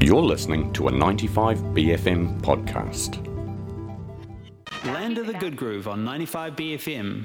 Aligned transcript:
You're 0.00 0.22
listening 0.22 0.72
to 0.74 0.88
a 0.88 0.92
95BFM 0.92 2.40
podcast. 2.42 3.24
Land 4.84 5.18
of 5.18 5.26
the 5.26 5.32
Good 5.32 5.56
Groove 5.56 5.88
on 5.88 6.04
95BFM. 6.04 7.24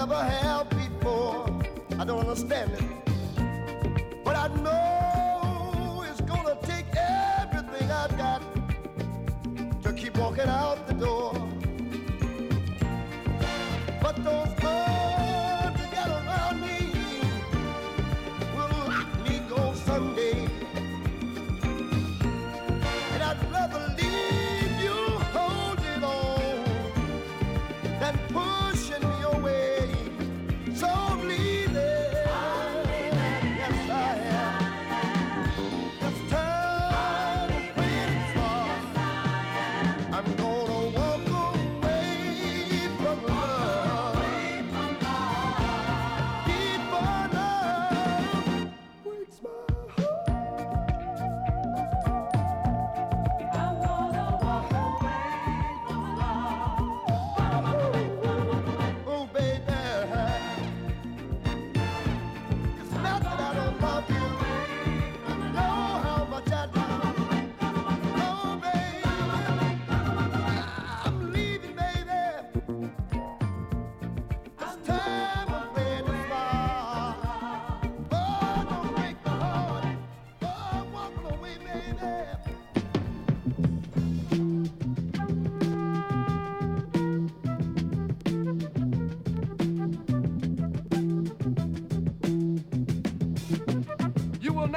Than 0.00 0.08
you 0.08 0.14
ever 0.14 0.24
have 0.24 0.70
before. 0.70 1.46
I 1.98 2.04
don't 2.04 2.20
understand 2.20 2.72
it. 2.72 4.24
But 4.24 4.36
I 4.36 4.48
know 4.62 4.89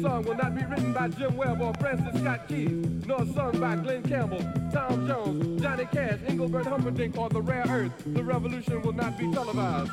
Song 0.00 0.24
will 0.24 0.36
not 0.36 0.54
be 0.54 0.64
written 0.64 0.92
by 0.92 1.08
Jim 1.08 1.36
Webb 1.36 1.60
or 1.60 1.74
Francis 1.74 2.20
Scott 2.20 2.48
Keys, 2.48 2.86
nor 3.06 3.26
sung 3.34 3.60
by 3.60 3.76
Glen 3.76 4.02
Campbell, 4.02 4.40
Tom 4.72 5.06
Jones, 5.06 5.60
Johnny 5.60 5.84
Cash, 5.86 6.20
Engelbert 6.26 6.66
Humperdinck, 6.66 7.18
or 7.18 7.28
The 7.28 7.42
Rare 7.42 7.66
Earth. 7.68 7.92
The 8.06 8.24
revolution 8.24 8.80
will 8.82 8.94
not 8.94 9.18
be 9.18 9.30
televised. 9.30 9.92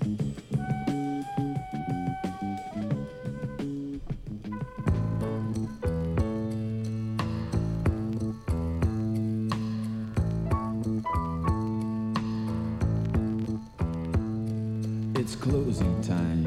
Closing 15.41 16.03
time. 16.03 16.45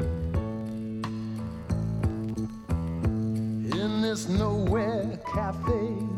in 3.73 4.01
this 4.01 4.29
nowhere 4.29 5.19
cafe. 5.33 6.14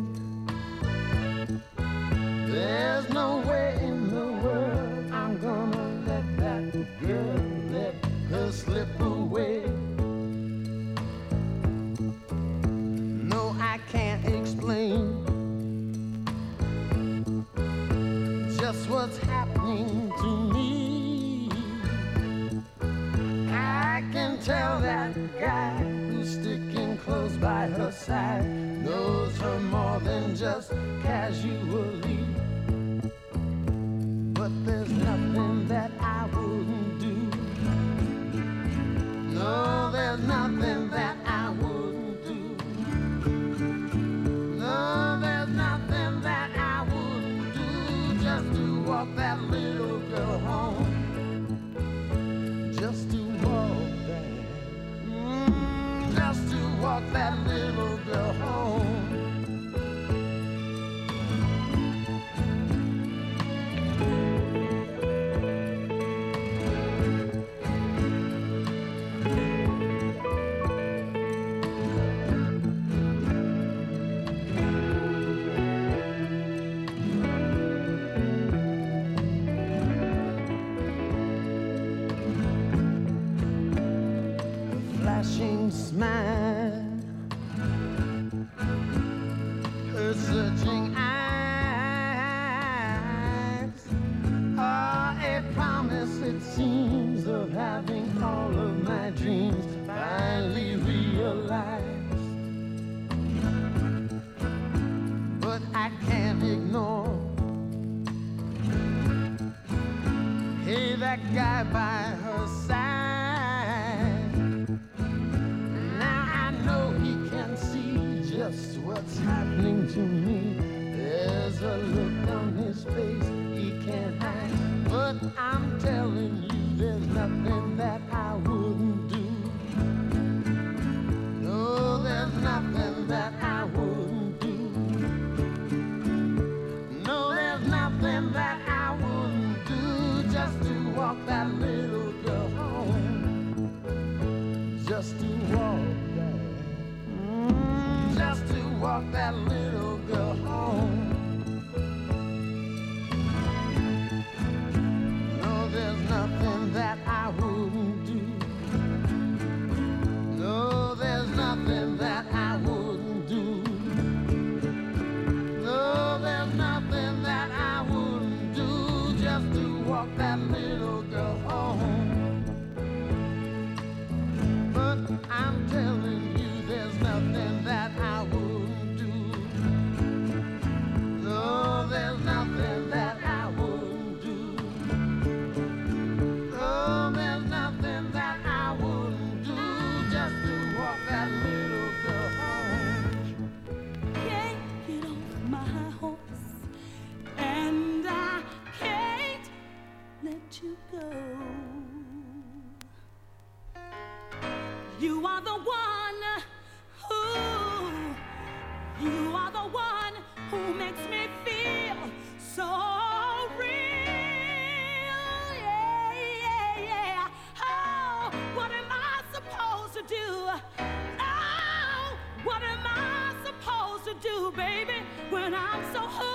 Baby, 224.51 225.01
when 225.29 225.53
I'm 225.53 225.83
so 225.93 226.01
hooked 226.01 226.26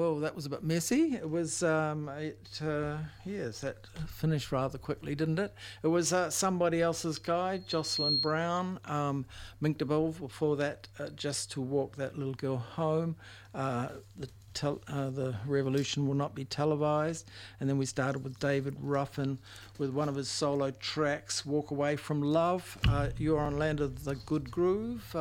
Oh, 0.00 0.20
that 0.20 0.36
was 0.36 0.46
a 0.46 0.48
bit 0.48 0.62
messy. 0.62 1.14
It 1.16 1.28
was, 1.28 1.64
um, 1.64 2.08
it, 2.08 2.60
uh, 2.64 2.98
yes, 3.24 3.62
that 3.62 3.84
finished 4.06 4.52
rather 4.52 4.78
quickly, 4.78 5.16
didn't 5.16 5.40
it? 5.40 5.52
It 5.82 5.88
was 5.88 6.12
uh, 6.12 6.30
somebody 6.30 6.80
else's 6.80 7.18
guy, 7.18 7.58
Jocelyn 7.66 8.18
Brown, 8.18 8.78
um, 8.84 9.26
Mink 9.60 9.78
DeVille 9.78 10.12
before 10.12 10.54
that, 10.54 10.86
uh, 11.00 11.08
just 11.16 11.50
to 11.52 11.60
walk 11.60 11.96
that 11.96 12.16
little 12.16 12.34
girl 12.34 12.58
home. 12.58 13.16
Uh, 13.52 13.88
the 14.16 14.28
tel- 14.54 14.80
uh, 14.86 15.10
the 15.10 15.34
revolution 15.46 16.06
will 16.06 16.14
not 16.14 16.32
be 16.32 16.44
televised, 16.44 17.28
and 17.58 17.68
then 17.68 17.76
we 17.76 17.84
started 17.84 18.22
with 18.22 18.38
David 18.38 18.76
Ruffin 18.80 19.38
with 19.78 19.90
one 19.90 20.08
of 20.08 20.14
his 20.14 20.28
solo 20.28 20.70
tracks, 20.70 21.44
"Walk 21.44 21.72
Away 21.72 21.96
from 21.96 22.22
Love." 22.22 22.78
Uh, 22.86 23.08
you're 23.18 23.40
on 23.40 23.58
Land 23.58 23.80
of 23.80 24.04
the 24.04 24.14
Good 24.14 24.48
Groove. 24.52 25.16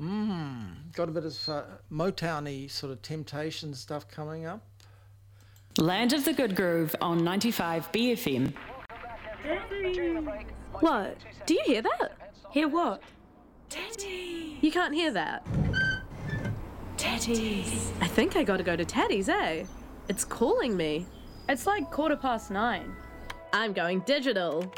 Mm, 0.00 0.94
got 0.94 1.08
a 1.08 1.12
bit 1.12 1.24
of 1.24 1.48
uh, 1.48 1.62
Motown-y 1.90 2.68
sort 2.68 2.92
of 2.92 3.02
temptation 3.02 3.74
stuff 3.74 4.08
coming 4.08 4.46
up. 4.46 4.60
Land 5.76 6.12
of 6.12 6.24
the 6.24 6.32
Good 6.32 6.54
Groove 6.54 6.94
on 7.00 7.24
95 7.24 7.90
BFM. 7.92 8.52
What? 10.74 11.16
Do 11.46 11.54
you 11.54 11.62
hear 11.64 11.82
that? 11.82 12.32
Hear 12.50 12.68
what? 12.68 13.02
Tatty. 13.68 14.58
You 14.60 14.70
can't 14.70 14.94
hear 14.94 15.10
that. 15.12 15.46
Tatty's. 16.96 17.92
I 18.00 18.06
think 18.06 18.36
I 18.36 18.44
gotta 18.44 18.62
go 18.62 18.76
to 18.76 18.84
Tatty's, 18.84 19.28
eh? 19.28 19.64
It's 20.08 20.24
calling 20.24 20.76
me. 20.76 21.06
It's 21.48 21.66
like 21.66 21.90
quarter 21.90 22.16
past 22.16 22.50
nine. 22.50 22.94
I'm 23.52 23.72
going 23.72 24.00
digital. 24.00 24.72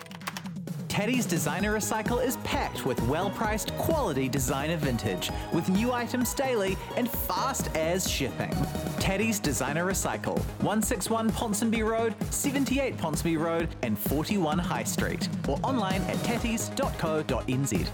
Tatty's 0.91 1.25
Designer 1.25 1.73
Recycle 1.73 2.23
is 2.23 2.37
packed 2.39 2.85
with 2.85 3.01
well 3.03 3.31
priced 3.31 3.73
quality 3.79 4.29
designer 4.29 4.77
vintage, 4.77 5.31
with 5.53 5.69
new 5.69 5.93
items 5.93 6.35
daily 6.35 6.77
and 6.97 7.09
fast 7.09 7.75
as 7.77 8.11
shipping. 8.11 8.53
Tatty's 8.99 9.39
Designer 9.39 9.87
Recycle, 9.87 10.37
161 10.59 11.31
Ponsonby 11.31 11.87
Road, 11.87 12.17
78 12.33 12.97
Ponsonby 12.97 13.39
Road, 13.39 13.69
and 13.85 13.97
41 13.97 14.59
High 14.59 14.83
Street, 14.83 15.29
or 15.47 15.61
online 15.63 16.03
at 16.03 16.17
tattys.co.nz. 16.17 17.89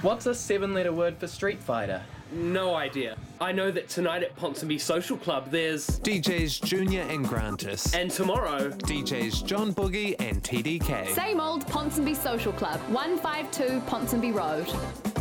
What's 0.00 0.24
a 0.24 0.34
seven 0.34 0.72
letter 0.72 0.94
word 0.94 1.18
for 1.18 1.26
Street 1.26 1.62
Fighter? 1.62 2.02
No 2.32 2.74
idea. 2.74 3.16
I 3.40 3.52
know 3.52 3.70
that 3.70 3.88
tonight 3.88 4.22
at 4.22 4.36
Ponsonby 4.36 4.80
Social 4.80 5.16
Club 5.16 5.50
there's 5.50 5.86
DJs 6.00 6.64
Junior 6.64 7.02
and 7.02 7.26
Grantis. 7.26 7.94
And 7.94 8.10
tomorrow, 8.10 8.70
DJs 8.70 9.44
John 9.44 9.74
Boogie 9.74 10.14
and 10.20 10.42
TDK. 10.42 11.08
Same 11.08 11.40
old 11.40 11.66
Ponsonby 11.66 12.16
Social 12.16 12.52
Club, 12.52 12.78
152 12.90 13.80
Ponsonby 13.80 14.32
Road. 14.34 15.19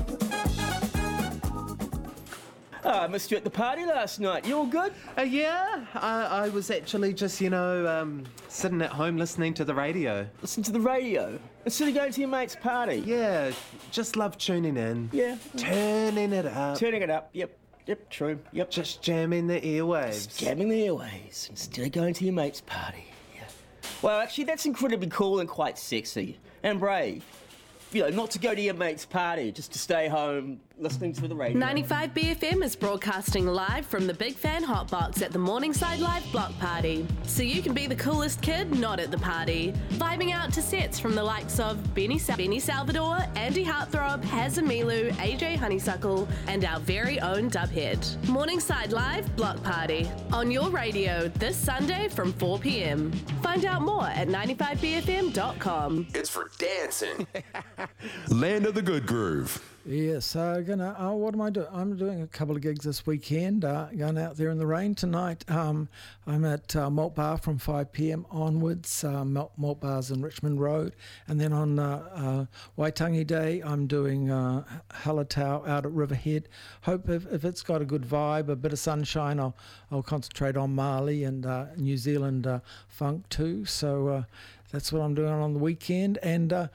Oh, 2.86 2.90
I 2.92 3.08
missed 3.08 3.30
you 3.30 3.38
at 3.38 3.44
the 3.44 3.50
party 3.50 3.86
last 3.86 4.20
night. 4.20 4.46
You 4.46 4.58
all 4.58 4.66
good? 4.66 4.94
Uh, 5.18 5.24
yeah, 5.24 5.86
I, 5.96 6.46
I 6.46 6.50
was 6.50 6.72
actually 6.72 7.14
just, 7.14 7.42
you 7.42 7.50
know, 7.50 7.86
um, 7.88 8.24
sitting 8.48 8.82
at 8.82 8.90
home 8.92 9.18
listening 9.18 9.54
to 9.56 9.66
the 9.66 9.74
radio. 9.74 10.26
Listen 10.42 10.64
to 10.64 10.72
the 10.72 10.80
radio? 10.80 11.38
Instead 11.66 11.90
of 11.90 11.96
going 11.96 12.12
to 12.14 12.22
your 12.22 12.30
mate's 12.30 12.56
party? 12.56 13.04
Yeah, 13.06 13.52
just 13.92 14.16
love 14.16 14.38
tuning 14.38 14.78
in. 14.78 15.10
Yeah. 15.12 15.38
Turning 15.58 16.32
it 16.32 16.46
up. 16.46 16.78
Turning 16.78 17.02
it 17.02 17.10
up, 17.10 17.30
yep. 17.34 17.58
Yep, 17.86 18.10
true. 18.10 18.40
Yep. 18.54 18.72
Just 18.72 19.02
jamming 19.02 19.48
the 19.48 19.60
airwaves. 19.60 20.26
Just 20.28 20.40
jamming 20.40 20.70
the 20.70 20.84
airwaves 20.84 21.50
instead 21.50 21.86
of 21.86 21.92
going 21.92 22.14
to 22.14 22.24
your 22.24 22.34
mate's 22.34 22.62
party. 22.62 23.04
Yeah. 23.36 23.42
Well, 24.02 24.20
actually, 24.20 24.44
that's 24.44 24.66
incredibly 24.66 25.10
cool 25.10 25.40
and 25.40 25.50
quite 25.50 25.78
sexy 25.78 26.38
and 26.62 26.80
brave. 26.80 27.26
You 27.92 28.04
know, 28.04 28.10
not 28.10 28.30
to 28.32 28.40
go 28.40 28.54
to 28.54 28.62
your 28.62 28.76
mate's 28.76 29.06
party, 29.06 29.52
just 29.52 29.74
to 29.74 29.80
stay 29.80 30.08
home 30.08 30.60
listening 30.80 31.14
to 31.14 31.28
the 31.28 31.36
radio. 31.36 31.58
95 31.58 32.14
BFM 32.14 32.64
is 32.64 32.76
broadcasting 32.76 33.46
live 33.46 33.86
from 33.86 34.08
the 34.08 34.14
Big 34.14 34.36
Fan 34.36 34.64
Hotbox 34.64 35.22
at 35.22 35.32
the 35.32 35.40
Morningside 35.40 36.00
Live 36.00 36.30
Block 36.32 36.58
Party. 36.60 37.06
So 37.24 37.44
you 37.44 37.62
can 37.62 37.74
be 37.74 37.88
the 37.88 37.96
coolest 37.96 38.42
kid 38.42 38.78
not 38.80 39.00
at 39.00 39.12
the 39.12 39.18
party. 39.18 39.74
Vibing 39.94 40.32
out 40.32 40.54
to 40.54 40.62
sets 40.62 41.00
from 41.00 41.16
the 41.16 41.24
likes 41.24 41.60
of 41.60 41.94
Benny, 41.94 42.18
Sa- 42.18 42.36
Benny 42.38 42.60
Salvador, 42.60 43.20
Andy 43.36 43.66
Heartthrob, 43.66 44.24
Hazamilu, 44.24 45.12
AJ 45.14 45.58
Honeysuckle, 45.58 46.28
and 46.48 46.64
our 46.64 46.80
very 46.80 47.20
own 47.20 47.50
Dubhead. 47.50 48.28
Morningside 48.30 48.92
Live 48.92 49.36
Block 49.36 49.62
Party 49.64 50.10
on 50.32 50.50
your 50.50 50.70
radio 50.70 51.28
this 51.36 51.58
Sunday 51.58 52.08
from 52.08 52.32
4 52.34 52.60
pm. 52.60 53.12
Find 53.42 53.66
out 53.66 53.82
more 53.82 54.06
at 54.08 54.28
95BFM.com. 54.28 56.08
It's 56.14 56.30
for 56.30 56.50
dancing. 56.58 57.28
Land 58.30 58.66
of 58.66 58.76
the 58.76 58.82
Good 58.82 59.06
Groove. 59.06 59.62
Yes, 59.92 60.36
uh, 60.36 60.62
gonna. 60.62 60.96
Uh, 61.00 61.14
what 61.14 61.34
am 61.34 61.42
I 61.42 61.50
doing? 61.50 61.66
I'm 61.74 61.98
doing 61.98 62.22
a 62.22 62.28
couple 62.28 62.56
of 62.56 62.62
gigs 62.62 62.86
this 62.86 63.08
weekend. 63.08 63.66
Uh, 63.66 63.88
going 63.88 64.20
out 64.20 64.38
there 64.38 64.52
in 64.52 64.60
the 64.60 64.68
rain 64.68 64.94
tonight. 64.94 65.44
Um, 65.50 65.90
I'm 66.28 66.46
at 66.46 66.76
uh, 66.76 66.92
Malt 66.92 67.16
Bar 67.16 67.40
from 67.40 67.58
5 67.58 67.92
p.m. 67.92 68.28
onwards. 68.30 69.04
Uh, 69.04 69.26
Malt, 69.26 69.52
Malt 69.58 69.82
Bars 69.82 70.12
in 70.12 70.22
Richmond 70.22 70.62
Road, 70.62 70.96
and 71.28 71.42
then 71.42 71.54
on 71.54 71.80
uh, 71.80 72.08
uh, 72.14 72.46
Waitangi 72.80 73.26
Day, 73.26 73.64
I'm 73.66 73.88
doing 73.88 74.30
uh, 74.30 74.64
Hallertau 74.92 75.68
out 75.68 75.88
at 75.88 75.92
Riverhead. 75.92 76.50
Hope 76.84 77.10
if, 77.10 77.26
if 77.34 77.44
it's 77.44 77.64
got 77.64 77.82
a 77.82 77.86
good 77.86 78.04
vibe, 78.04 78.50
a 78.50 78.56
bit 78.56 78.72
of 78.72 78.78
sunshine, 78.78 79.40
I'll 79.40 79.56
I'll 79.90 80.04
concentrate 80.04 80.56
on 80.56 80.76
Mali 80.76 81.24
and 81.24 81.48
uh, 81.48 81.66
New 81.78 81.98
Zealand 81.98 82.48
funk 82.88 83.28
too. 83.30 83.66
So 83.66 84.24
that's 84.72 84.94
what 84.94 85.02
I'm 85.02 85.16
doing 85.16 85.34
on 85.34 85.54
the 85.54 85.60
weekend, 85.60 86.20
and 86.22 86.54
uh, 86.54 86.68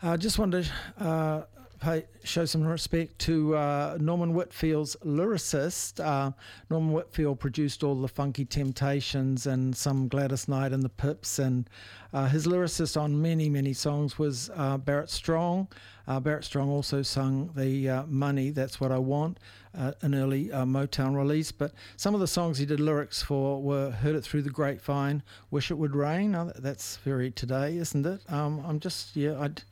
I 0.00 0.16
just 0.16 0.38
wanted 0.38 0.70
to. 0.98 1.04
Uh, 1.04 1.42
pay, 1.82 2.04
show 2.22 2.44
some 2.44 2.62
respect 2.62 3.18
to 3.18 3.56
uh, 3.56 3.98
Norman 4.00 4.34
Whitfield's 4.34 4.94
lyricist. 5.04 5.98
Uh, 5.98 6.30
Norman 6.70 6.92
Whitfield 6.92 7.40
produced 7.40 7.82
all 7.82 8.00
the 8.00 8.06
Funky 8.06 8.44
Temptations 8.44 9.48
and 9.48 9.76
some 9.76 10.06
Gladys 10.06 10.46
Knight 10.46 10.72
and 10.72 10.84
the 10.84 10.88
Pips, 10.88 11.40
and 11.40 11.68
uh, 12.12 12.28
his 12.28 12.46
lyricist 12.46 12.98
on 12.98 13.20
many, 13.20 13.48
many 13.48 13.72
songs 13.72 14.16
was 14.16 14.48
uh, 14.54 14.78
Barrett 14.78 15.10
Strong. 15.10 15.66
Uh, 16.06 16.20
Barrett 16.20 16.44
Strong 16.44 16.70
also 16.70 17.02
sung 17.02 17.50
the 17.56 17.88
uh, 17.88 18.02
Money, 18.06 18.50
That's 18.50 18.80
What 18.80 18.92
I 18.92 18.98
Want, 18.98 19.40
an 19.74 20.14
early 20.14 20.50
Motown 20.50 21.16
release. 21.16 21.50
But 21.50 21.72
some 21.96 22.14
of 22.14 22.20
the 22.20 22.28
songs 22.28 22.58
he 22.58 22.66
did 22.66 22.78
lyrics 22.78 23.22
for 23.22 23.60
were 23.60 23.90
Heard 23.90 24.14
It 24.14 24.22
Through 24.22 24.42
the 24.42 24.50
Grapevine, 24.50 25.22
Wish 25.50 25.72
It 25.72 25.78
Would 25.78 25.96
Rain. 25.96 26.52
That's 26.56 26.98
very 26.98 27.32
today, 27.32 27.76
isn't 27.76 28.06
it? 28.06 28.20
Um, 28.28 28.62
I'm 28.64 28.78
just, 28.78 29.16
yeah, 29.16 29.40
I'd. 29.40 29.64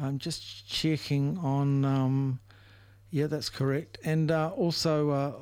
I'm 0.00 0.18
just 0.18 0.68
checking 0.68 1.38
on. 1.38 1.84
Um, 1.84 2.40
yeah, 3.10 3.26
that's 3.28 3.48
correct. 3.48 3.98
And 4.04 4.30
uh, 4.30 4.50
also 4.50 5.10
uh, 5.10 5.32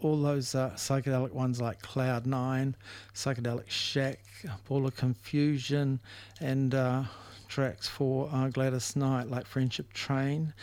all 0.00 0.20
those 0.20 0.54
uh, 0.54 0.70
psychedelic 0.76 1.32
ones 1.32 1.60
like 1.60 1.82
Cloud 1.82 2.26
Nine, 2.26 2.76
Psychedelic 3.14 3.68
Shack, 3.68 4.20
Ball 4.68 4.90
Confusion, 4.90 5.98
and 6.40 6.74
uh, 6.74 7.04
tracks 7.48 7.88
for 7.88 8.30
uh, 8.32 8.48
Gladys 8.48 8.94
Knight 8.94 9.28
like 9.28 9.46
Friendship 9.46 9.92
Train. 9.92 10.54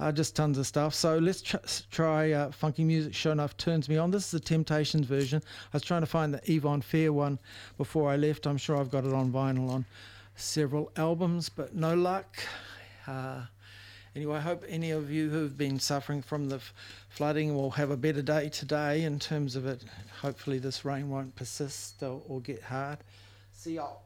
Uh, 0.00 0.10
just 0.10 0.34
tons 0.34 0.58
of 0.58 0.66
stuff. 0.66 0.94
So 0.94 1.18
let's 1.18 1.42
tr- 1.42 1.58
try 1.92 2.50
funky 2.50 2.82
music. 2.82 3.14
Sure 3.14 3.30
enough, 3.30 3.56
turns 3.56 3.88
me 3.88 3.96
on. 3.98 4.10
This 4.10 4.24
is 4.24 4.30
the 4.32 4.40
Temptations 4.40 5.06
version. 5.06 5.40
I 5.72 5.76
was 5.76 5.82
trying 5.82 6.00
to 6.00 6.06
find 6.06 6.34
the 6.34 6.40
Yvonne 6.52 6.80
Fair 6.80 7.12
one 7.12 7.38
before 7.78 8.10
I 8.10 8.16
left. 8.16 8.46
I'm 8.46 8.56
sure 8.56 8.76
I've 8.76 8.90
got 8.90 9.04
it 9.04 9.12
on 9.12 9.30
vinyl 9.30 9.70
on 9.70 9.84
several 10.34 10.90
albums, 10.96 11.48
but 11.48 11.74
no 11.74 11.94
luck. 11.94 12.38
Uh, 13.06 13.42
anyway, 14.14 14.36
I 14.36 14.40
hope 14.40 14.64
any 14.68 14.90
of 14.90 15.10
you 15.10 15.30
who've 15.30 15.56
been 15.56 15.78
suffering 15.78 16.22
from 16.22 16.48
the 16.48 16.56
f- 16.56 16.72
flooding 17.08 17.54
will 17.54 17.72
have 17.72 17.90
a 17.90 17.96
better 17.96 18.22
day 18.22 18.48
today 18.48 19.02
in 19.02 19.18
terms 19.18 19.56
of 19.56 19.66
it. 19.66 19.84
Hopefully, 20.20 20.58
this 20.58 20.84
rain 20.84 21.10
won't 21.10 21.34
persist 21.36 22.02
or, 22.02 22.22
or 22.28 22.40
get 22.40 22.62
hard. 22.62 22.98
See 23.52 23.74
y'all. 23.76 24.02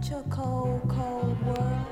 such 0.00 0.12
a 0.12 0.22
cold, 0.28 0.82
cold 0.88 1.36
world. 1.44 1.86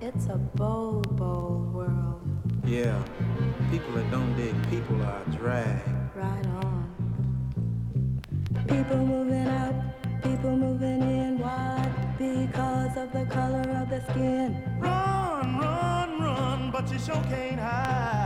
It's 0.00 0.26
a 0.26 0.36
bold, 0.36 1.16
bold 1.16 1.74
world. 1.74 2.22
Yeah, 2.64 3.00
people 3.70 3.92
that 3.92 4.10
don't 4.10 4.34
dig 4.36 4.54
people 4.68 5.00
are 5.02 5.24
dragged. 5.38 5.88
Right 6.14 6.46
on. 6.46 6.90
People 8.66 8.96
moving 8.96 9.46
out, 9.46 9.74
people 10.22 10.56
moving 10.56 11.02
in. 11.02 11.38
Why? 11.38 11.88
Because 12.18 12.96
of 12.96 13.12
the 13.12 13.26
color 13.26 13.68
of 13.80 13.88
their 13.90 14.04
skin. 14.10 14.62
Run, 14.80 15.58
run, 15.58 16.20
run, 16.20 16.70
but 16.72 16.90
you 16.90 16.98
sure 16.98 17.22
can't 17.30 17.60
hide. 17.60 18.25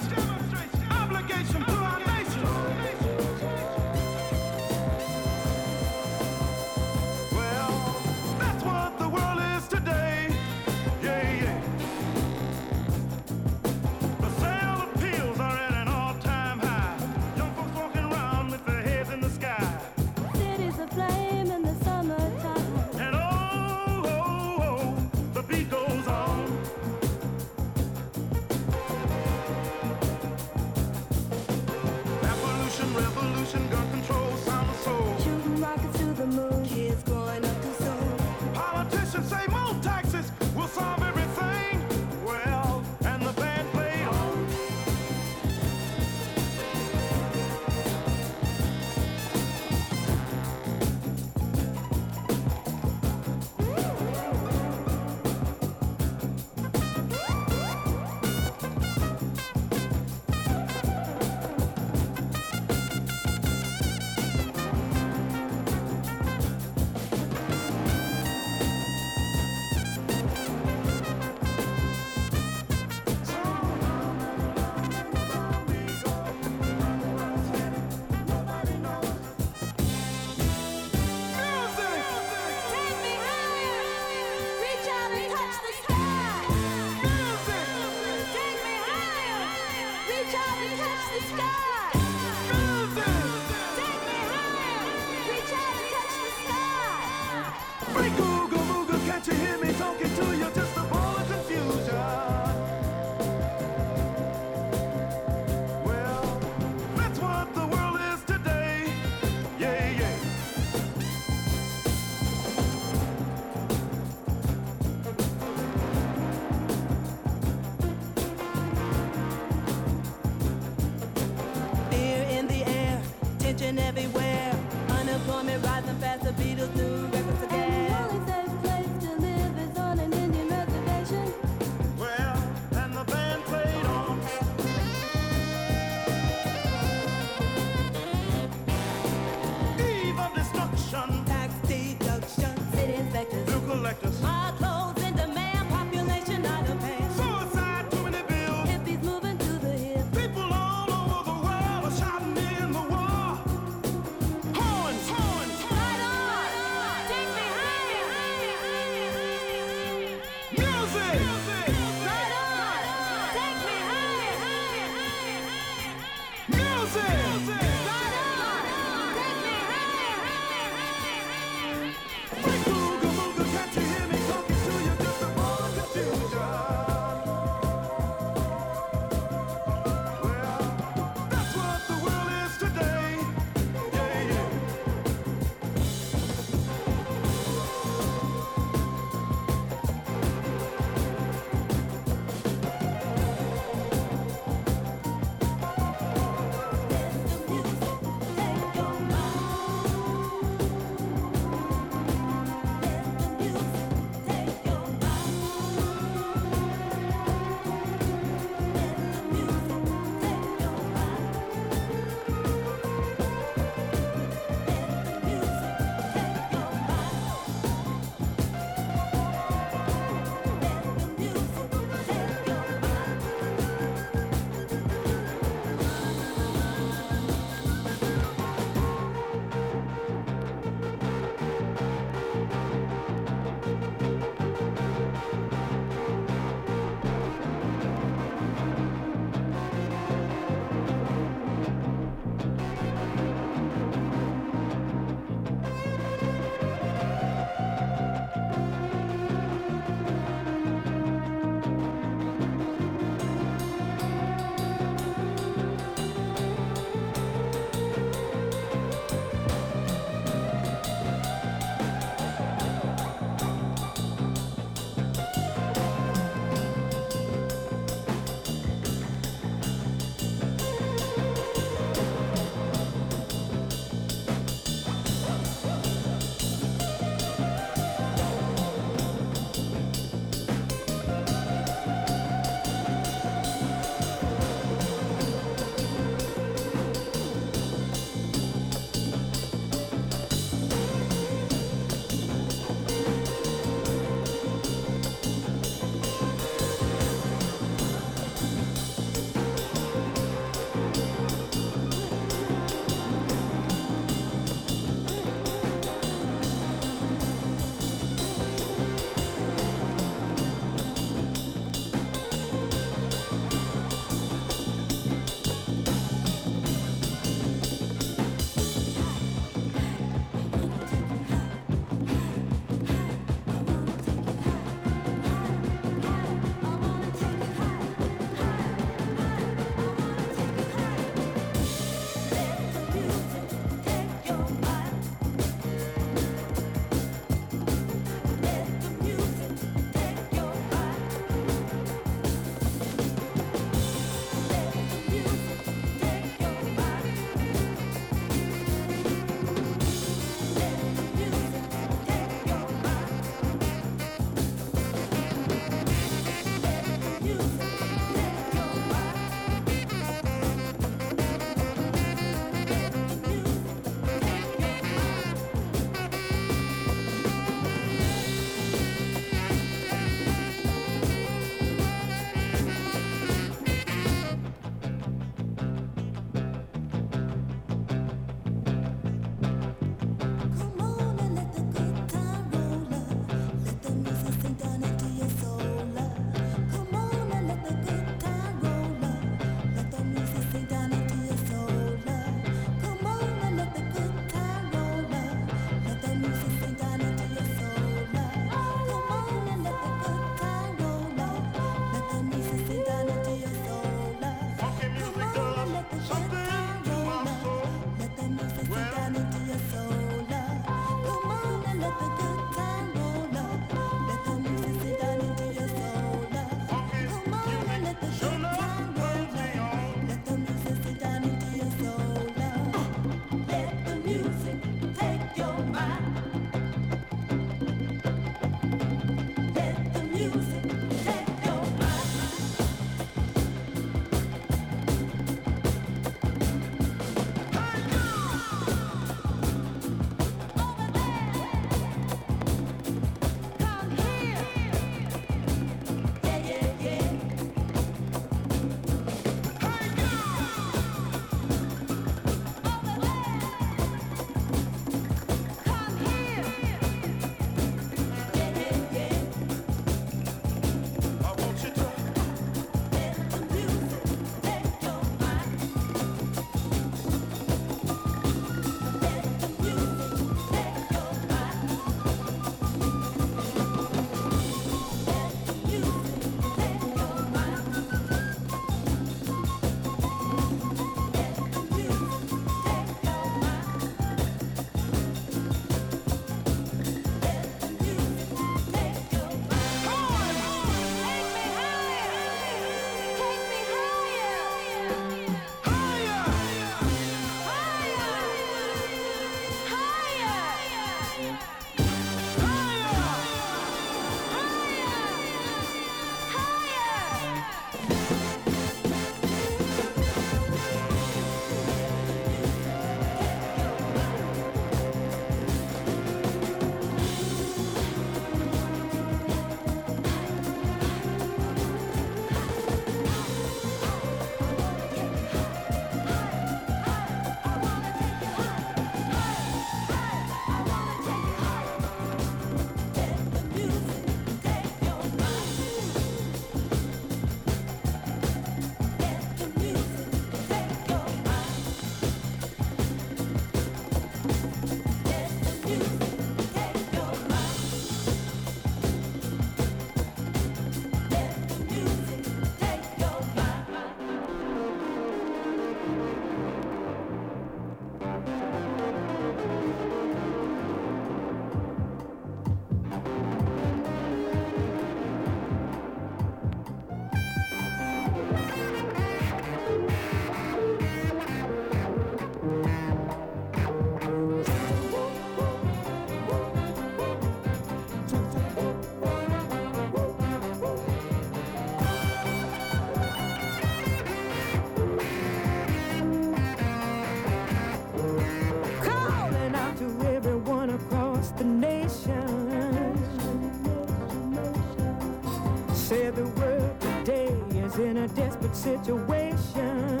Situation. 598.61 600.00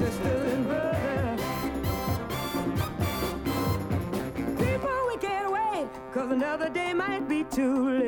For 0.00 0.06
sisters 0.06 0.52
and 0.52 0.66
brothers. 0.66 1.40
People, 4.58 5.06
we 5.08 5.16
can't 5.18 5.52
wait, 5.52 5.88
cause 6.12 6.30
another 6.30 6.68
day 6.70 6.94
might 6.94 7.28
be 7.28 7.44
too 7.44 7.90
late. 7.90 7.99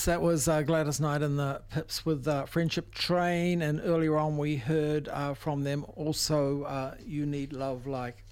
Yes, 0.00 0.06
that 0.06 0.22
was 0.22 0.48
uh, 0.48 0.62
Gladys 0.62 0.98
Knight 0.98 1.20
and 1.20 1.38
the 1.38 1.60
Pips 1.70 2.06
with 2.06 2.26
uh, 2.26 2.46
Friendship 2.46 2.94
Train. 2.94 3.60
And 3.60 3.82
earlier 3.84 4.16
on, 4.16 4.38
we 4.38 4.56
heard 4.56 5.08
uh, 5.08 5.34
from 5.34 5.62
them 5.62 5.84
also 5.94 6.62
uh, 6.62 6.94
You 7.04 7.26
Need 7.26 7.52
Love 7.52 7.86
Like 7.86 8.24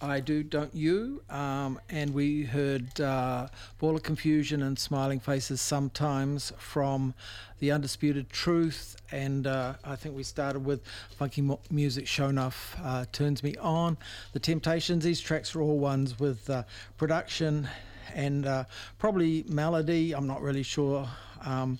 I 0.00 0.20
Do, 0.20 0.44
Don't 0.44 0.72
You? 0.72 1.24
Um, 1.28 1.80
and 1.90 2.14
we 2.14 2.44
heard 2.44 3.00
uh, 3.00 3.48
Ball 3.80 3.96
of 3.96 4.04
Confusion 4.04 4.62
and 4.62 4.78
Smiling 4.78 5.18
Faces 5.18 5.60
sometimes 5.60 6.52
from 6.56 7.14
The 7.58 7.72
Undisputed 7.72 8.30
Truth. 8.30 8.94
And 9.10 9.48
uh, 9.48 9.74
I 9.82 9.96
think 9.96 10.14
we 10.14 10.22
started 10.22 10.64
with 10.64 10.82
Funky 11.18 11.42
Mo- 11.42 11.58
Music 11.68 12.06
Sho 12.06 12.30
Nuff 12.30 12.76
uh, 12.80 13.06
Turns 13.10 13.42
Me 13.42 13.56
On. 13.56 13.96
The 14.34 14.38
Temptations, 14.38 15.02
these 15.02 15.20
tracks 15.20 15.56
are 15.56 15.62
all 15.62 15.80
ones 15.80 16.20
with 16.20 16.48
uh, 16.48 16.62
production 16.96 17.68
and 18.14 18.46
uh, 18.46 18.64
probably 18.98 19.44
melody. 19.48 20.12
I'm 20.12 20.26
not 20.26 20.42
really 20.42 20.62
sure 20.62 21.08
um, 21.44 21.78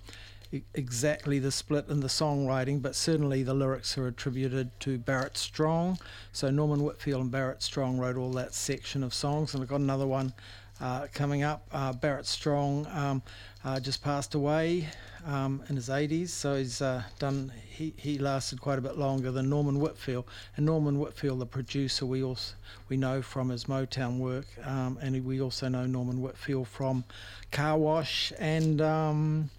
e- 0.52 0.62
exactly 0.74 1.38
the 1.38 1.50
split 1.50 1.88
in 1.88 2.00
the 2.00 2.08
songwriting, 2.08 2.80
but 2.82 2.94
certainly 2.94 3.42
the 3.42 3.54
lyrics 3.54 3.96
are 3.98 4.06
attributed 4.06 4.70
to 4.80 4.98
Barrett 4.98 5.36
Strong. 5.36 5.98
So 6.32 6.50
Norman 6.50 6.82
Whitfield 6.82 7.22
and 7.22 7.30
Barrett 7.30 7.62
Strong 7.62 7.98
wrote 7.98 8.16
all 8.16 8.32
that 8.32 8.54
section 8.54 9.02
of 9.02 9.14
songs, 9.14 9.54
and 9.54 9.62
I've 9.62 9.68
got 9.68 9.80
another 9.80 10.06
one. 10.06 10.32
Uh, 10.78 11.06
coming 11.14 11.42
up, 11.42 11.66
uh, 11.72 11.90
Barrett 11.94 12.26
Strong 12.26 12.86
um, 12.92 13.22
uh, 13.64 13.80
just 13.80 14.02
passed 14.04 14.34
away 14.34 14.86
um, 15.26 15.62
in 15.68 15.76
his 15.76 15.88
80s, 15.88 16.28
so 16.28 16.56
he's 16.56 16.80
uh, 16.80 17.02
done. 17.18 17.52
He, 17.68 17.92
he 17.96 18.18
lasted 18.18 18.60
quite 18.60 18.78
a 18.78 18.82
bit 18.82 18.96
longer 18.96 19.30
than 19.32 19.50
Norman 19.50 19.80
Whitfield. 19.80 20.24
And 20.56 20.64
Norman 20.64 20.98
Whitfield, 20.98 21.40
the 21.40 21.46
producer, 21.46 22.06
we 22.06 22.22
also 22.22 22.54
we 22.88 22.96
know 22.96 23.20
from 23.22 23.48
his 23.48 23.64
Motown 23.64 24.18
work, 24.18 24.46
um, 24.64 24.98
and 25.02 25.24
we 25.24 25.40
also 25.40 25.68
know 25.68 25.86
Norman 25.86 26.22
Whitfield 26.22 26.68
from 26.68 27.04
Car 27.50 27.76
Wash 27.76 28.32
and 28.38 28.80
um, 28.80 29.50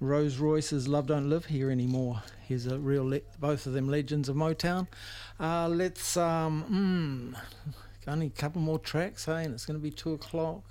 Rose 0.00 0.38
Royce's 0.38 0.88
Love 0.88 1.08
Don't 1.08 1.28
Live 1.28 1.46
Here 1.46 1.70
Anymore. 1.70 2.22
He's 2.48 2.66
a 2.66 2.78
real, 2.78 3.04
le- 3.04 3.20
both 3.38 3.66
of 3.66 3.74
them 3.74 3.88
legends 3.88 4.28
of 4.28 4.36
Motown. 4.36 4.86
Uh, 5.38 5.68
let's, 5.68 6.16
um, 6.16 7.34
mm, 7.36 7.72
only 8.08 8.26
a 8.26 8.30
couple 8.30 8.62
more 8.62 8.78
tracks, 8.78 9.26
hey, 9.26 9.44
and 9.44 9.52
it's 9.52 9.66
going 9.66 9.78
to 9.78 9.82
be 9.82 9.90
two 9.90 10.14
o'clock. 10.14 10.62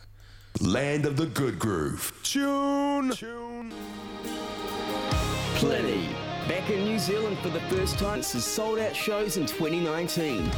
Land 0.62 1.06
of 1.06 1.18
the 1.18 1.26
Good 1.26 1.60
Groove. 1.60 2.18
Tune. 2.24 3.12
Tune. 3.12 3.74
Plini. 5.56 6.10
Back 6.50 6.70
in 6.70 6.84
New 6.84 7.00
Zealand 7.00 7.38
for 7.40 7.48
the 7.48 7.62
first 7.62 7.98
time 7.98 8.22
since 8.22 8.44
sold 8.44 8.78
out 8.78 8.94
shows 8.94 9.38
in 9.38 9.46
2019. 9.46 10.52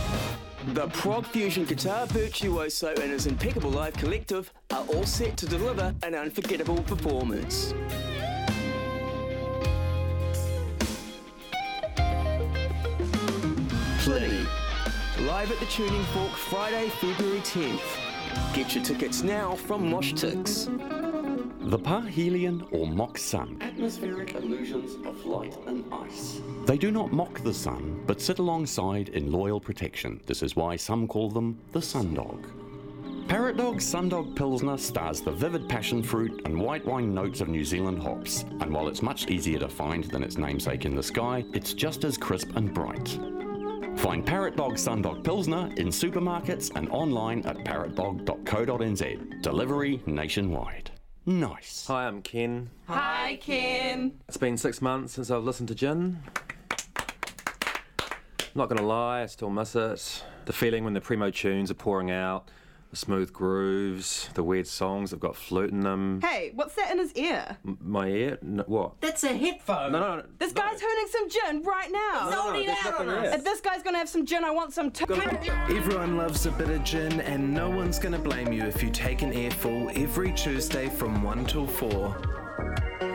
The 0.73 0.87
prog 0.87 1.23
fusion 1.27 1.65
guitar 1.65 2.07
virtuoso 2.07 2.95
and 2.95 3.11
his 3.11 3.27
impeccable 3.27 3.69
live 3.69 3.93
collective 3.93 4.51
are 4.71 4.83
all 4.87 5.05
set 5.05 5.37
to 5.37 5.45
deliver 5.45 5.93
an 6.01 6.15
unforgettable 6.15 6.81
performance. 6.81 7.73
Plini. 14.01 14.47
Live 15.27 15.51
at 15.51 15.59
the 15.59 15.67
Tuning 15.67 16.03
Fork 16.05 16.31
Friday, 16.31 16.89
February 16.99 17.41
10th. 17.41 18.55
Get 18.55 18.73
your 18.73 18.83
tickets 18.83 19.21
now 19.21 19.55
from 19.55 19.83
Moshtix. 19.91 21.06
The 21.67 21.77
parhelion 21.77 22.65
or 22.71 22.87
mock 22.87 23.17
sun. 23.17 23.57
Atmospheric 23.59 24.35
illusions 24.35 25.05
of 25.05 25.25
light 25.25 25.53
and 25.65 25.83
ice. 25.91 26.39
They 26.65 26.77
do 26.77 26.91
not 26.91 27.11
mock 27.11 27.43
the 27.43 27.53
sun, 27.53 28.01
but 28.07 28.21
sit 28.21 28.39
alongside 28.39 29.09
in 29.09 29.33
loyal 29.33 29.59
protection. 29.59 30.21
This 30.27 30.41
is 30.41 30.55
why 30.55 30.77
some 30.77 31.09
call 31.09 31.29
them 31.29 31.59
the 31.73 31.81
sundog. 31.81 32.41
Parrot 33.27 33.57
Dog 33.57 33.79
Sundog 33.79 34.33
Pilsner 34.33 34.77
stars 34.77 35.19
the 35.19 35.33
vivid 35.33 35.67
passion 35.67 36.01
fruit 36.01 36.41
and 36.45 36.57
white 36.57 36.85
wine 36.85 37.13
notes 37.13 37.41
of 37.41 37.49
New 37.49 37.65
Zealand 37.65 38.01
hops, 38.01 38.45
and 38.61 38.71
while 38.71 38.87
it's 38.87 39.01
much 39.01 39.27
easier 39.27 39.59
to 39.59 39.67
find 39.67 40.05
than 40.05 40.23
its 40.23 40.37
namesake 40.37 40.85
in 40.85 40.95
the 40.95 41.03
sky, 41.03 41.43
it's 41.53 41.73
just 41.73 42.05
as 42.05 42.17
crisp 42.17 42.55
and 42.55 42.73
bright. 42.73 43.19
Find 43.97 44.25
Parrot 44.25 44.55
Dog 44.55 44.75
Sundog 44.75 45.21
Pilsner 45.21 45.69
in 45.75 45.87
supermarkets 45.87 46.73
and 46.75 46.87
online 46.91 47.45
at 47.45 47.57
parrotdog.co.nz. 47.57 49.41
Delivery 49.41 50.01
nationwide. 50.05 50.91
Nice. 51.29 51.87
Hi, 51.87 52.07
I'm 52.07 52.21
Ken. 52.21 52.69
Hi, 52.87 53.37
Ken. 53.41 54.13
It's 54.29 54.37
been 54.37 54.55
six 54.55 54.81
months 54.81 55.11
since 55.11 55.29
I've 55.29 55.43
listened 55.43 55.67
to 55.67 55.75
Gin. 55.75 56.19
Not 58.55 58.69
gonna 58.69 58.87
lie, 58.87 59.23
I 59.23 59.25
still 59.25 59.49
miss 59.49 59.75
it. 59.75 60.23
The 60.45 60.53
feeling 60.53 60.85
when 60.85 60.93
the 60.93 61.01
primo 61.01 61.29
tunes 61.29 61.69
are 61.69 61.73
pouring 61.73 62.11
out, 62.11 62.47
the 62.47 62.51
smooth 62.93 63.33
grooves, 63.33 64.29
the 64.33 64.43
weird 64.43 64.67
songs 64.67 65.11
They've 65.11 65.19
got 65.19 65.35
flute 65.35 65.71
in 65.71 65.81
them. 65.81 66.21
Hey, 66.21 66.51
what's 66.55 66.75
that 66.75 66.91
in 66.91 66.99
his 66.99 67.13
ear? 67.13 67.57
M- 67.65 67.77
my 67.81 68.07
ear? 68.07 68.37
No, 68.41 68.63
what? 68.67 68.99
That's 69.01 69.23
a 69.23 69.35
headphone. 69.35 69.91
No, 69.91 69.99
no, 69.99 70.15
no. 70.17 70.23
This 70.39 70.53
guy's 70.53 70.79
hooning 70.79 71.07
some 71.09 71.29
gin 71.29 71.63
right 71.63 71.91
now. 71.91 72.29
No, 72.29 72.51
no, 72.51 72.53
no, 72.53 72.65
there's 72.65 72.85
nothing 72.85 73.07
there. 73.07 73.33
If 73.35 73.43
this 73.43 73.61
guy's 73.61 73.83
gonna 73.83 73.97
have 73.97 74.09
some 74.09 74.25
gin, 74.25 74.43
I 74.43 74.51
want 74.51 74.73
some 74.73 74.91
too. 74.91 75.05
Everyone 75.11 76.17
loves 76.17 76.45
a 76.45 76.51
bit 76.51 76.69
of 76.69 76.83
gin, 76.83 77.21
and 77.21 77.53
no 77.53 77.69
one's 77.69 77.99
gonna 77.99 78.19
blame 78.19 78.51
you 78.51 78.63
if 78.63 78.81
you 78.81 78.89
take 78.89 79.21
an 79.21 79.33
earful 79.33 79.89
every 79.95 80.31
Tuesday 80.33 80.89
from 80.89 81.23
1 81.23 81.45
till 81.45 81.67
4. 81.67 82.15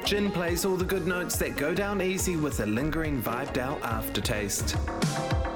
Gin 0.05 0.31
plays 0.31 0.65
all 0.65 0.77
the 0.77 0.85
good 0.85 1.07
notes 1.07 1.37
that 1.37 1.57
go 1.57 1.75
down 1.75 2.03
easy 2.03 2.37
with 2.37 2.61
a 2.61 2.67
lingering, 2.67 3.23
vibed 3.23 3.59
out 3.59 3.81
aftertaste. 3.83 4.77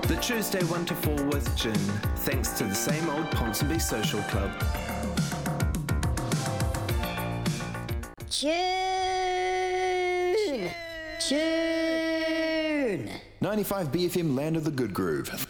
The 0.07 0.15
Tuesday 0.19 0.63
1 0.63 0.87
to 0.87 0.95
4 0.95 1.15
with 1.25 1.57
Gin, 1.57 1.75
thanks 2.19 2.51
to 2.51 2.63
the 2.63 2.77
same 2.77 3.11
old 3.11 3.27
Ponsonby 3.33 3.81
Social 3.81 4.23
Club. 4.29 4.53
Tune! 8.31 8.57
Tune! 11.19 13.11
95 13.41 13.89
BFM 13.91 14.37
Land 14.37 14.57
of 14.57 14.63
the 14.63 14.71
Good 14.71 14.95
Groove. 14.95 15.45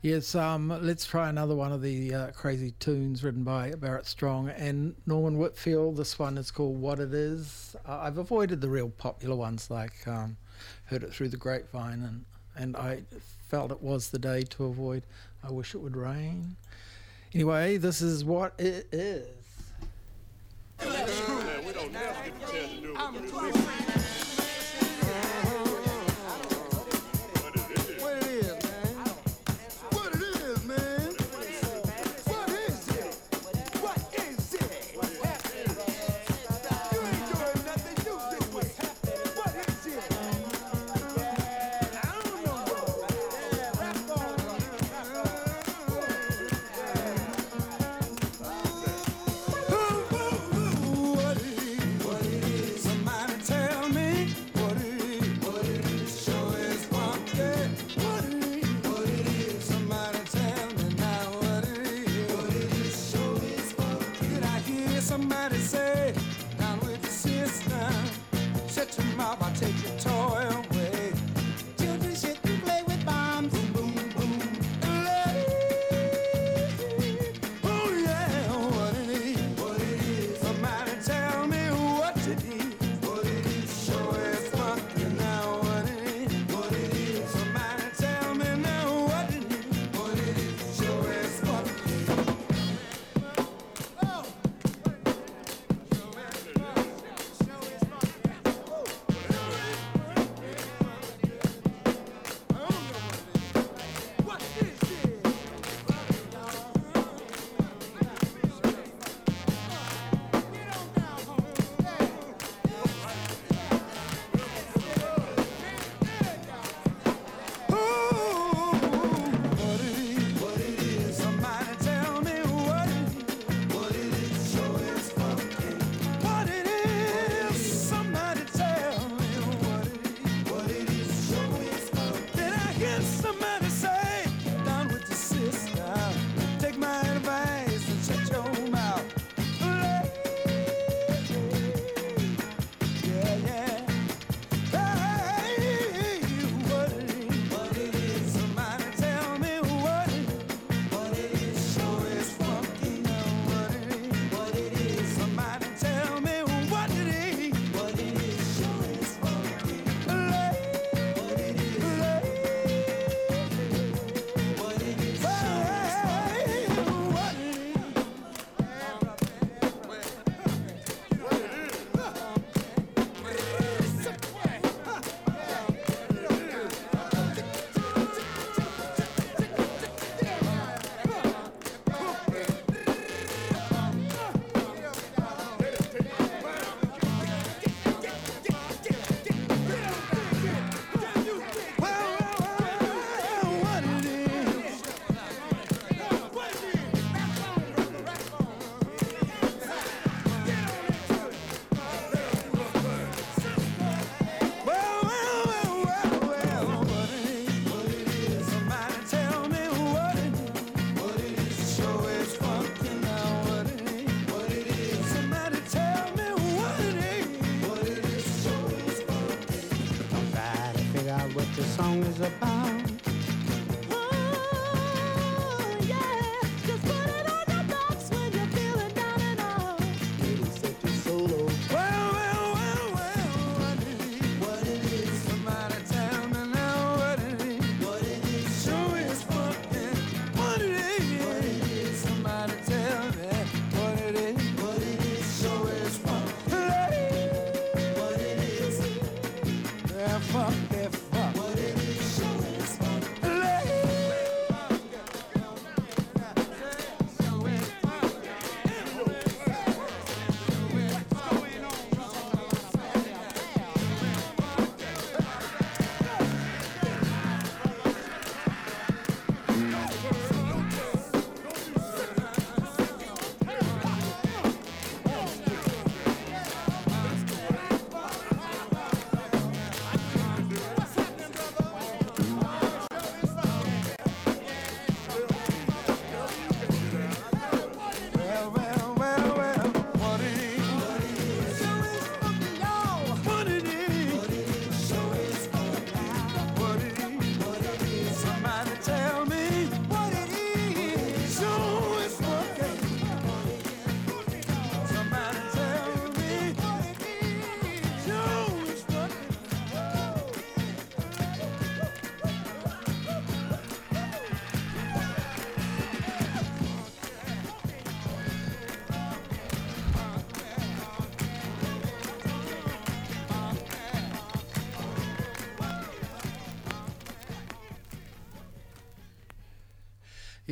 Yes, 0.00 0.34
um, 0.34 0.70
let's 0.80 1.04
try 1.04 1.28
another 1.28 1.54
one 1.54 1.72
of 1.72 1.82
the 1.82 2.14
uh, 2.14 2.30
crazy 2.30 2.70
tunes 2.80 3.22
written 3.22 3.44
by 3.44 3.72
Barrett 3.72 4.06
Strong 4.06 4.48
and 4.48 4.94
Norman 5.04 5.36
Whitfield. 5.36 5.98
This 5.98 6.18
one 6.18 6.38
is 6.38 6.50
called 6.50 6.80
What 6.80 6.98
It 6.98 7.12
Is. 7.12 7.76
Uh, 7.86 7.98
I've 7.98 8.16
avoided 8.16 8.62
the 8.62 8.70
real 8.70 8.88
popular 8.88 9.36
ones 9.36 9.70
like 9.70 10.08
um, 10.08 10.38
Heard 10.86 11.02
It 11.02 11.12
Through 11.12 11.28
the 11.28 11.36
Grapevine, 11.36 12.02
and, 12.02 12.24
and 12.56 12.74
I 12.74 13.02
felt 13.48 13.70
it 13.70 13.82
was 13.82 14.10
the 14.10 14.18
day 14.18 14.42
to 14.42 14.64
avoid 14.64 15.04
I 15.42 15.50
Wish 15.50 15.74
It 15.74 15.78
Would 15.78 15.96
Rain. 15.96 16.56
Anyway, 17.34 17.76
this 17.76 18.00
is 18.02 18.24
what 18.24 18.54
it 18.58 18.88
is. 18.92 19.28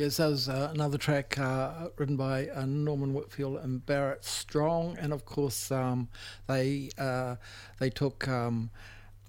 Yes, 0.07 0.15
that 0.15 0.29
was 0.29 0.47
uh, 0.47 0.71
another 0.73 0.97
track 0.97 1.37
uh, 1.37 1.89
written 1.97 2.15
by 2.15 2.47
uh, 2.47 2.65
Norman 2.65 3.13
Whitfield 3.13 3.57
and 3.57 3.85
Barrett 3.85 4.23
Strong, 4.23 4.97
and 5.01 5.11
of 5.11 5.25
course 5.25 5.69
um, 5.69 6.07
they 6.47 6.91
uh, 6.97 7.35
they 7.79 7.89
took 7.89 8.25
um, 8.25 8.69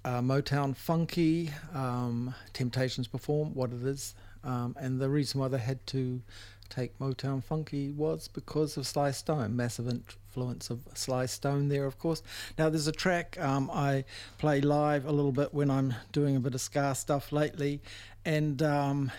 uh, 0.05 0.21
Motown 0.21 0.73
Funky, 0.73 1.51
um, 1.73 2.33
Temptations 2.53 3.09
perform 3.09 3.53
what 3.55 3.73
it 3.73 3.83
is, 3.83 4.15
um, 4.45 4.73
and 4.79 5.01
the 5.01 5.09
reason 5.09 5.41
why 5.41 5.49
they 5.49 5.57
had 5.57 5.85
to 5.87 6.21
take 6.69 6.97
Motown 6.97 7.43
Funky 7.43 7.91
was 7.91 8.29
because 8.29 8.77
of 8.77 8.87
Sly 8.87 9.11
Stone, 9.11 9.57
massive 9.57 9.89
influence 9.89 10.69
of 10.69 10.79
Sly 10.93 11.25
Stone 11.25 11.67
there, 11.67 11.83
of 11.83 11.99
course. 11.99 12.23
Now 12.57 12.69
there's 12.69 12.87
a 12.87 12.93
track 12.93 13.37
um, 13.37 13.69
I 13.73 14.05
play 14.37 14.61
live 14.61 15.05
a 15.05 15.11
little 15.11 15.33
bit 15.33 15.53
when 15.53 15.69
I'm 15.69 15.93
doing 16.13 16.37
a 16.37 16.39
bit 16.39 16.55
of 16.55 16.61
ska 16.61 16.95
stuff 16.95 17.33
lately, 17.33 17.81
and 18.23 18.63
um, 18.63 19.11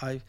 I 0.00 0.20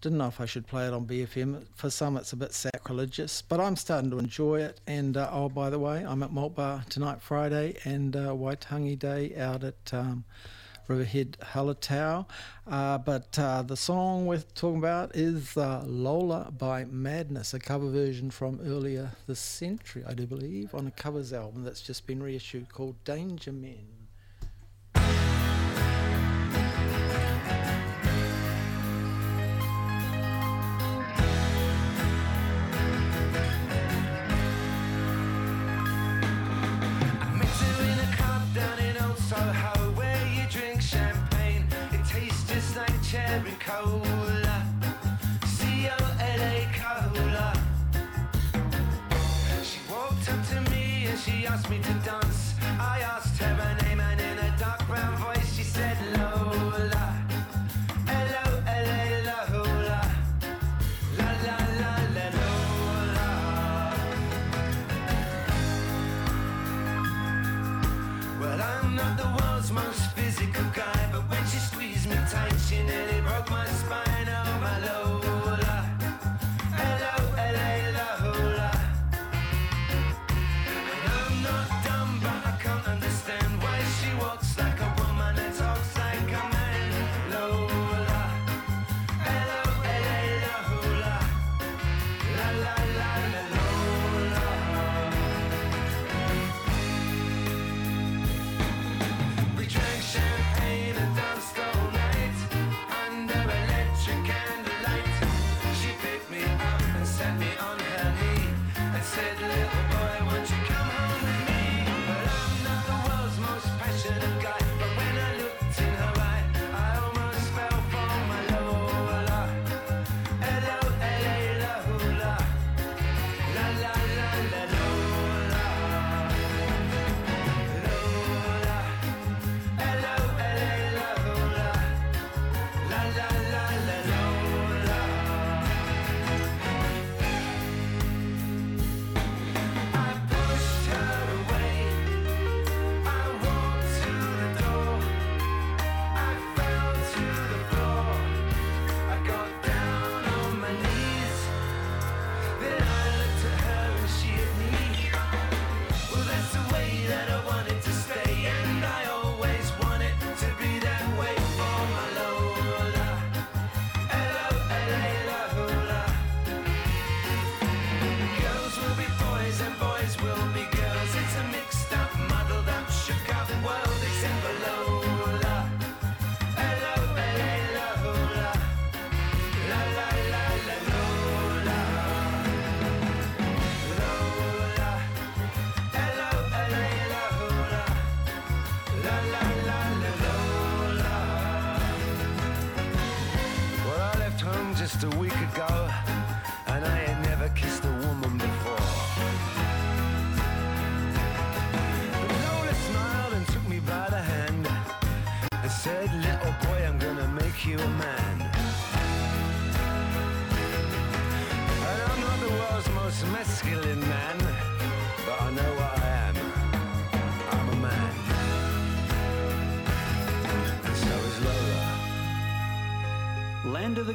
didn't 0.00 0.18
know 0.18 0.28
if 0.28 0.40
I 0.40 0.46
should 0.46 0.66
play 0.66 0.86
it 0.86 0.94
on 0.94 1.06
BFM. 1.06 1.64
For 1.74 1.90
some, 1.90 2.16
it's 2.16 2.32
a 2.32 2.36
bit 2.36 2.54
sacrilegious, 2.54 3.42
but 3.42 3.60
I'm 3.60 3.76
starting 3.76 4.10
to 4.10 4.18
enjoy 4.18 4.62
it. 4.62 4.80
And 4.86 5.16
uh, 5.16 5.28
oh, 5.30 5.48
by 5.48 5.68
the 5.68 5.78
way, 5.78 6.04
I'm 6.06 6.22
at 6.22 6.32
Malt 6.32 6.54
Bar 6.54 6.84
tonight, 6.88 7.20
Friday, 7.20 7.76
and 7.84 8.16
uh, 8.16 8.30
Waitangi 8.30 8.98
Day 8.98 9.36
out 9.36 9.62
at 9.62 9.92
um, 9.92 10.24
Riverhead 10.88 11.36
Hallertau. 11.42 12.26
Uh, 12.66 12.98
but 12.98 13.38
uh, 13.38 13.62
the 13.62 13.76
song 13.76 14.26
we're 14.26 14.42
talking 14.54 14.78
about 14.78 15.14
is 15.14 15.56
uh, 15.56 15.84
Lola 15.86 16.50
by 16.56 16.84
Madness, 16.84 17.52
a 17.52 17.60
cover 17.60 17.90
version 17.90 18.30
from 18.30 18.58
earlier 18.64 19.12
this 19.26 19.40
century, 19.40 20.02
I 20.06 20.14
do 20.14 20.26
believe, 20.26 20.74
on 20.74 20.86
a 20.86 20.90
covers 20.90 21.32
album 21.32 21.64
that's 21.64 21.82
just 21.82 22.06
been 22.06 22.22
reissued 22.22 22.72
called 22.72 23.02
Dangermen. 23.04 23.99